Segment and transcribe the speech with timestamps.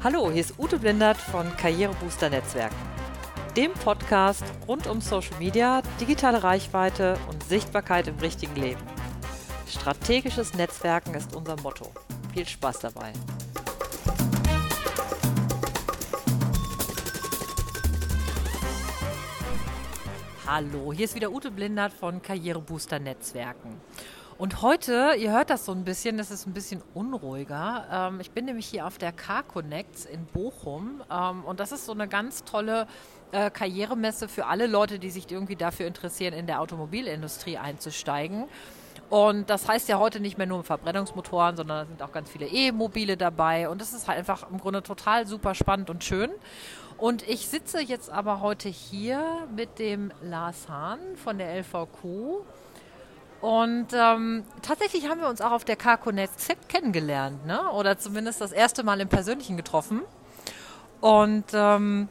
[0.00, 2.76] Hallo, hier ist Ute Blindert von Karrierebooster Netzwerken,
[3.56, 8.80] dem Podcast rund um Social Media, digitale Reichweite und Sichtbarkeit im richtigen Leben.
[9.66, 11.90] Strategisches Netzwerken ist unser Motto.
[12.32, 13.12] Viel Spaß dabei.
[20.46, 23.80] Hallo, hier ist wieder Ute Blindert von Karrierebooster Netzwerken.
[24.38, 27.86] Und heute, ihr hört das so ein bisschen, es ist ein bisschen unruhiger.
[27.90, 31.86] Ähm, ich bin nämlich hier auf der Car Connect in Bochum ähm, und das ist
[31.86, 32.86] so eine ganz tolle
[33.32, 38.44] äh, Karrieremesse für alle Leute, die sich irgendwie dafür interessieren, in der Automobilindustrie einzusteigen.
[39.10, 42.46] Und das heißt ja heute nicht mehr nur Verbrennungsmotoren, sondern da sind auch ganz viele
[42.46, 43.68] E-Mobile dabei.
[43.68, 46.30] Und das ist halt einfach im Grunde total super spannend und schön.
[46.96, 52.44] Und ich sitze jetzt aber heute hier mit dem Lars Hahn von der LVQ.
[53.40, 57.70] Und ähm, tatsächlich haben wir uns auch auf der Connect kennengelernt, ne?
[57.70, 60.02] oder zumindest das erste Mal im Persönlichen getroffen.
[61.00, 62.08] Und ähm,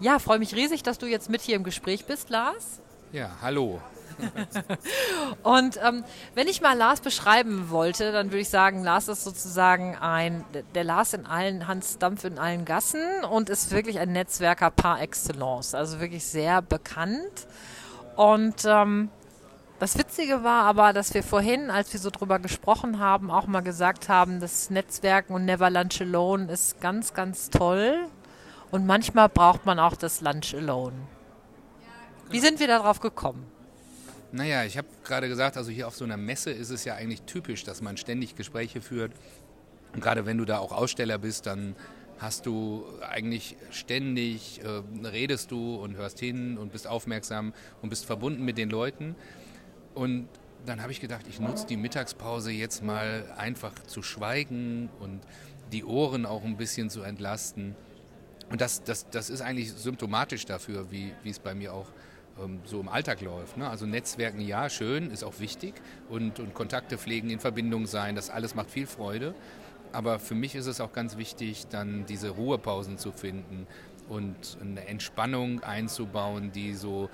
[0.00, 2.80] ja, freue mich riesig, dass du jetzt mit hier im Gespräch bist, Lars.
[3.12, 3.80] Ja, hallo.
[5.42, 9.96] und ähm, wenn ich mal Lars beschreiben wollte, dann würde ich sagen, Lars ist sozusagen
[9.96, 14.70] ein, der Lars in allen, Hans Dampf in allen Gassen und ist wirklich ein Netzwerker
[14.70, 17.46] par excellence, also wirklich sehr bekannt.
[18.16, 19.10] Und ähm,
[19.78, 23.60] das Witzige war aber, dass wir vorhin, als wir so drüber gesprochen haben, auch mal
[23.60, 28.08] gesagt haben, das Netzwerken und Never Lunch Alone ist ganz, ganz toll.
[28.70, 30.96] Und manchmal braucht man auch das Lunch Alone.
[32.30, 33.46] Wie sind wir darauf gekommen?
[34.32, 37.22] Naja, ich habe gerade gesagt, also hier auf so einer Messe ist es ja eigentlich
[37.22, 39.12] typisch, dass man ständig Gespräche führt.
[39.94, 41.76] Und gerade wenn du da auch Aussteller bist, dann
[42.18, 47.52] hast du eigentlich ständig, äh, redest du und hörst hin und bist aufmerksam
[47.82, 49.14] und bist verbunden mit den Leuten.
[49.96, 50.28] Und
[50.66, 55.20] dann habe ich gedacht, ich nutze die Mittagspause jetzt mal einfach zu schweigen und
[55.72, 57.74] die Ohren auch ein bisschen zu entlasten.
[58.50, 61.86] Und das, das, das ist eigentlich symptomatisch dafür, wie, wie es bei mir auch
[62.38, 63.56] ähm, so im Alltag läuft.
[63.56, 63.70] Ne?
[63.70, 65.72] Also Netzwerken, ja, schön, ist auch wichtig
[66.10, 69.34] und, und Kontakte pflegen, in Verbindung sein, das alles macht viel Freude.
[69.92, 73.66] Aber für mich ist es auch ganz wichtig, dann diese Ruhepausen zu finden
[74.10, 77.08] und eine Entspannung einzubauen, die so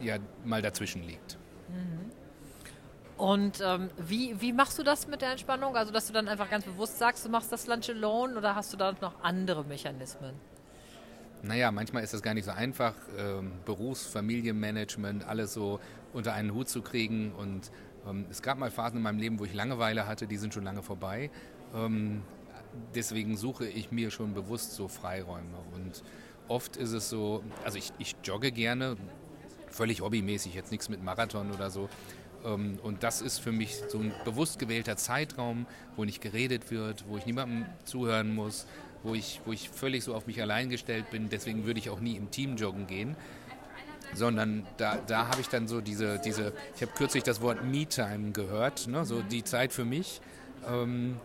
[0.00, 1.39] ja, mal dazwischen liegt.
[1.70, 2.10] Mhm.
[3.16, 5.76] Und ähm, wie, wie machst du das mit der Entspannung?
[5.76, 8.72] Also, dass du dann einfach ganz bewusst sagst, du machst das Lunch alone oder hast
[8.72, 10.34] du da noch andere Mechanismen?
[11.42, 15.80] Naja, manchmal ist das gar nicht so einfach, ähm, Berufs-, Familienmanagement, alles so
[16.12, 17.32] unter einen Hut zu kriegen.
[17.32, 17.70] Und
[18.08, 20.64] ähm, es gab mal Phasen in meinem Leben, wo ich Langeweile hatte, die sind schon
[20.64, 21.30] lange vorbei.
[21.74, 22.22] Ähm,
[22.94, 25.58] deswegen suche ich mir schon bewusst so Freiräume.
[25.74, 26.02] Und
[26.48, 28.96] oft ist es so, also ich, ich jogge gerne,
[29.70, 31.88] völlig hobbymäßig, jetzt nichts mit Marathon oder so.
[32.44, 35.66] Ähm, und das ist für mich so ein bewusst gewählter Zeitraum,
[35.96, 38.66] wo nicht geredet wird, wo ich niemandem zuhören muss,
[39.02, 41.28] wo ich, wo ich völlig so auf mich allein gestellt bin.
[41.28, 43.16] Deswegen würde ich auch nie im Team joggen gehen.
[44.12, 48.32] Sondern da, da habe ich dann so diese, diese ich habe kürzlich das Wort Me-Time
[48.32, 49.04] gehört, ne?
[49.04, 50.20] so die Zeit für mich,
[50.68, 51.20] ähm,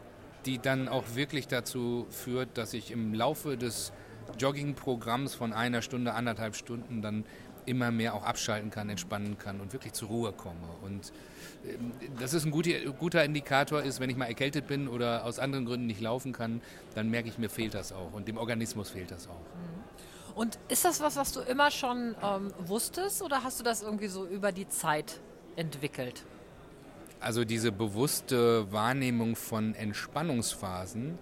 [0.46, 3.92] die dann auch wirklich dazu führt, dass ich im Laufe des
[4.38, 7.26] Jogging-Programms von einer Stunde, anderthalb Stunden dann
[7.66, 10.68] immer mehr auch abschalten kann, entspannen kann und wirklich zur Ruhe komme.
[10.82, 11.12] Und
[11.68, 15.66] ähm, das ist ein guter Indikator, ist, wenn ich mal erkältet bin oder aus anderen
[15.66, 16.62] Gründen nicht laufen kann,
[16.94, 19.34] dann merke ich, mir fehlt das auch und dem Organismus fehlt das auch.
[19.34, 20.36] Mhm.
[20.36, 24.08] Und ist das was, was du immer schon ähm, wusstest oder hast du das irgendwie
[24.08, 25.22] so über die Zeit
[25.56, 26.26] entwickelt?
[27.22, 31.18] Also diese bewusste Wahrnehmung von Entspannungsphasen,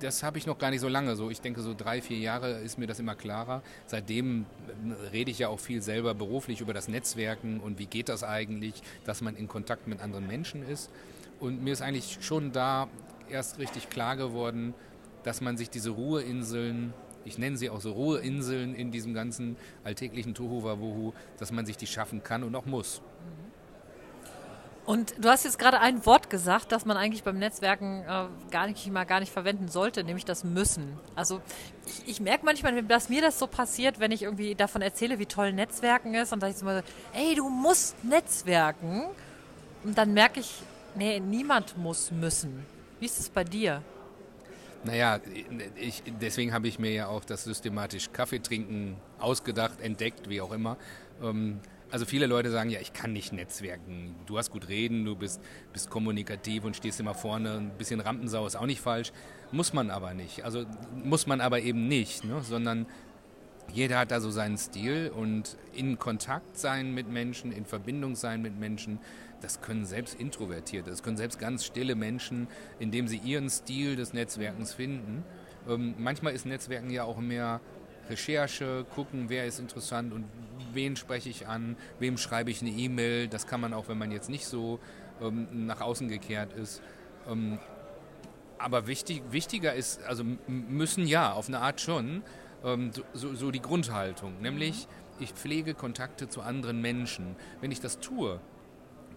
[0.00, 1.16] das habe ich noch gar nicht so lange.
[1.16, 3.62] So, ich denke, so drei, vier Jahre ist mir das immer klarer.
[3.86, 8.08] Seitdem äh, rede ich ja auch viel selber beruflich über das Netzwerken und wie geht
[8.08, 8.74] das eigentlich,
[9.04, 10.90] dass man in Kontakt mit anderen Menschen ist.
[11.38, 12.88] Und mir ist eigentlich schon da
[13.28, 14.74] erst richtig klar geworden,
[15.22, 16.92] dass man sich diese Ruheinseln,
[17.24, 21.86] ich nenne sie auch so Ruheinseln in diesem ganzen alltäglichen Tohuwabohu, dass man sich die
[21.86, 23.02] schaffen kann und auch muss.
[24.90, 28.66] Und du hast jetzt gerade ein Wort gesagt, das man eigentlich beim Netzwerken äh, gar
[28.66, 30.98] nicht mal gar nicht verwenden sollte, nämlich das Müssen.
[31.14, 31.40] Also
[31.86, 35.26] ich, ich merke manchmal, dass mir das so passiert, wenn ich irgendwie davon erzähle, wie
[35.26, 36.82] toll Netzwerken ist und da ich so mal,
[37.12, 39.04] ey, du musst Netzwerken.
[39.84, 40.60] Und dann merke ich,
[40.96, 42.66] nee, niemand muss müssen.
[42.98, 43.82] Wie ist es bei dir?
[44.82, 45.20] Naja,
[45.76, 50.50] ich, deswegen habe ich mir ja auch das systematisch Kaffee trinken ausgedacht, entdeckt, wie auch
[50.50, 50.76] immer.
[51.22, 54.14] Ähm, also viele Leute sagen, ja, ich kann nicht netzwerken.
[54.26, 55.40] Du hast gut reden, du bist,
[55.72, 57.58] bist kommunikativ und stehst immer vorne.
[57.58, 59.12] Ein bisschen Rampensau ist auch nicht falsch.
[59.52, 60.44] Muss man aber nicht.
[60.44, 60.64] Also
[60.94, 62.40] muss man aber eben nicht, ne?
[62.42, 62.86] sondern
[63.72, 68.42] jeder hat da so seinen Stil und in Kontakt sein mit Menschen, in Verbindung sein
[68.42, 68.98] mit Menschen,
[69.40, 72.48] das können selbst Introvertierte, das können selbst ganz stille Menschen,
[72.78, 75.24] indem sie ihren Stil des Netzwerkens finden.
[75.68, 77.60] Ähm, manchmal ist Netzwerken ja auch mehr
[78.10, 80.24] Recherche, gucken, wer ist interessant und
[80.72, 83.28] wen spreche ich an, wem schreibe ich eine E-Mail.
[83.28, 84.80] Das kann man auch, wenn man jetzt nicht so
[85.22, 86.82] ähm, nach außen gekehrt ist.
[87.28, 87.58] Ähm,
[88.58, 92.22] aber wichtig, wichtiger ist, also müssen ja, auf eine Art schon,
[92.64, 94.86] ähm, so, so, die Grundhaltung, nämlich
[95.18, 97.36] ich pflege Kontakte zu anderen Menschen.
[97.60, 98.40] Wenn ich das tue,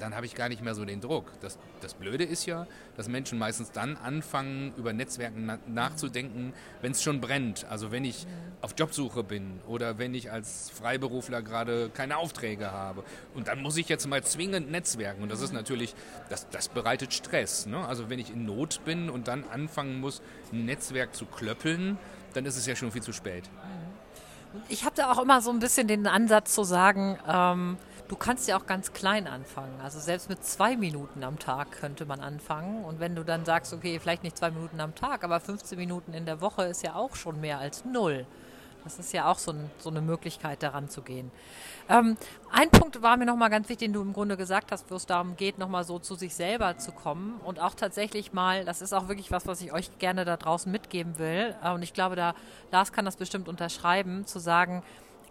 [0.03, 1.31] dann habe ich gar nicht mehr so den Druck.
[1.39, 2.67] Das, das Blöde ist ja,
[2.97, 7.65] dass Menschen meistens dann anfangen, über Netzwerken na nachzudenken, wenn es schon brennt.
[7.69, 8.27] Also wenn ich
[8.59, 13.05] auf Jobsuche bin oder wenn ich als Freiberufler gerade keine Aufträge habe.
[13.33, 15.23] Und dann muss ich jetzt mal zwingend netzwerken.
[15.23, 15.95] Und das ist natürlich,
[16.27, 17.65] das, das bereitet Stress.
[17.65, 17.87] Ne?
[17.87, 20.21] Also wenn ich in Not bin und dann anfangen muss,
[20.51, 21.97] ein Netzwerk zu klöppeln,
[22.33, 23.49] dann ist es ja schon viel zu spät.
[24.67, 27.77] Ich habe da auch immer so ein bisschen den Ansatz zu sagen, ähm,
[28.13, 29.81] Du kannst ja auch ganz klein anfangen.
[29.81, 32.85] Also selbst mit zwei Minuten am Tag könnte man anfangen.
[32.85, 36.13] Und wenn du dann sagst, okay, vielleicht nicht zwei Minuten am Tag, aber 15 Minuten
[36.13, 38.27] in der Woche ist ja auch schon mehr als null.
[38.83, 41.31] Das ist ja auch so, ein, so eine Möglichkeit, daran zu gehen.
[41.89, 42.15] Ähm,
[42.51, 45.07] ein Punkt war mir nochmal ganz wichtig, den du im Grunde gesagt hast, wo es
[45.07, 48.93] darum geht, nochmal so zu sich selber zu kommen und auch tatsächlich mal, das ist
[48.93, 51.55] auch wirklich was, was ich euch gerne da draußen mitgeben will.
[51.63, 52.35] Äh, und ich glaube, da
[52.71, 54.83] Lars kann das bestimmt unterschreiben, zu sagen,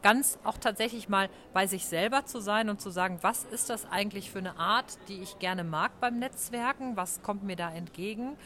[0.02, 3.90] ganz auch tatsächlich mal bei sich selber zu sein und zu sagen, was ist das
[3.90, 8.36] eigentlich für eine Art, die ich gerne mag beim Netzwerken, was kommt mir da entgegen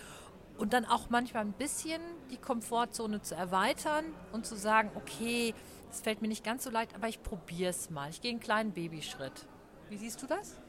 [0.59, 2.01] und dann auch manchmal ein bisschen
[2.31, 5.55] die Komfortzone zu erweitern und zu sagen, okay,
[5.91, 8.11] es fällt mir nicht ganz so leicht, aber ich probiere es mal.
[8.11, 9.47] Ich gehe einen kleinen Babyschritt.
[9.89, 10.61] Wie siehst du das?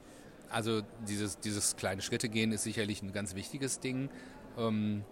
[0.50, 4.10] Also dieses, dieses kleine Schritte gehen ist sicherlich ein ganz wichtiges Ding.
[4.58, 5.04] Ähm,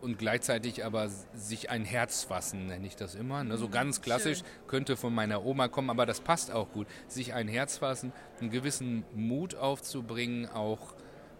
[0.00, 3.44] und gleichzeitig aber sich ein Herz fassen, nenne ich das immer.
[3.44, 3.56] Ne?
[3.56, 4.46] So mhm, ganz klassisch Schön.
[4.66, 6.86] könnte von meiner Oma kommen, aber das passt auch gut.
[7.08, 10.94] Sich ein Herz fassen, einen gewissen Mut aufzubringen, auch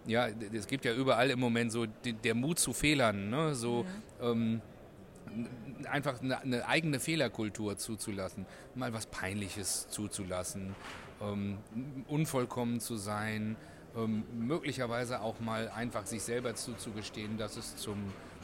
[0.06, 3.54] ja, es gibt ja überall im Moment so die, der Mut zu Fehlern, ne?
[3.54, 3.84] so
[4.20, 4.30] ja.
[4.30, 4.62] ähm,
[5.90, 10.74] einfach eine, eine, eigene Fehlerkultur zuzulassen, mal was Peinliches zuzulassen,
[11.20, 11.58] ähm,
[12.08, 13.56] unvollkommen zu sein,
[13.96, 17.98] ähm, möglicherweise auch mal einfach sich selber zuzugestehen, dass es zum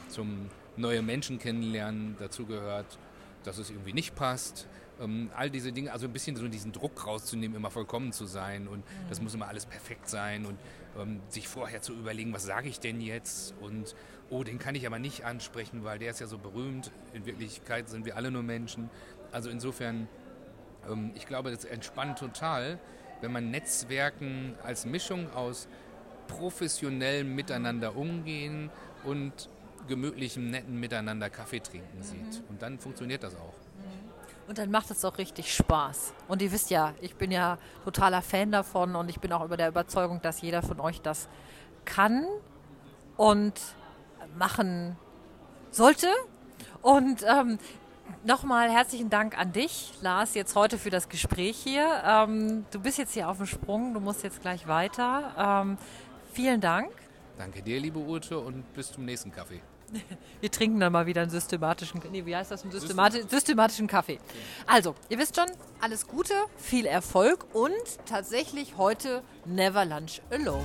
[0.09, 2.97] zum neue Menschen kennenlernen dazu gehört,
[3.43, 4.67] dass es irgendwie nicht passt.
[4.99, 8.67] Ähm, all diese Dinge, also ein bisschen so diesen Druck rauszunehmen, immer vollkommen zu sein
[8.67, 9.09] und mhm.
[9.09, 10.57] das muss immer alles perfekt sein und
[10.99, 13.95] ähm, sich vorher zu überlegen, was sage ich denn jetzt und
[14.29, 16.91] oh, den kann ich aber nicht ansprechen, weil der ist ja so berühmt.
[17.13, 18.89] In Wirklichkeit sind wir alle nur Menschen.
[19.31, 20.07] Also insofern,
[20.89, 22.79] ähm, ich glaube, das entspannt total,
[23.21, 25.67] wenn man Netzwerken als Mischung aus
[26.27, 28.69] professionellem Miteinander umgehen
[29.03, 29.49] und
[29.87, 32.41] gemütlichem, netten Miteinander Kaffee trinken sieht.
[32.41, 32.49] Mhm.
[32.49, 33.53] Und dann funktioniert das auch.
[33.77, 34.49] Mhm.
[34.49, 36.13] Und dann macht es auch richtig Spaß.
[36.27, 39.57] Und ihr wisst ja, ich bin ja totaler Fan davon und ich bin auch über
[39.57, 41.27] der Überzeugung, dass jeder von euch das
[41.83, 42.25] kann
[43.17, 43.53] und
[44.37, 44.95] machen
[45.71, 46.07] sollte.
[46.81, 47.59] Und ähm,
[48.23, 52.01] nochmal herzlichen Dank an dich, Lars, jetzt heute für das Gespräch hier.
[52.05, 55.33] Ähm, du bist jetzt hier auf dem Sprung, du musst jetzt gleich weiter.
[55.37, 55.77] Ähm,
[56.31, 56.89] vielen Dank.
[57.37, 59.61] Danke dir, liebe Ute, und bis zum nächsten Kaffee.
[60.41, 64.19] Wir trinken dann mal wieder einen systematischen, nee, wie heißt das, einen systemati systematischen Kaffee.
[64.65, 65.49] Also, ihr wisst schon,
[65.81, 67.71] alles Gute, viel Erfolg und
[68.05, 70.63] tatsächlich heute Never Lunch Alone.